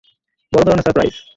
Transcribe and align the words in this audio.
বড় 0.51 0.63
ধরনের 0.65 0.85
সারপ্রাইজ! 0.85 1.15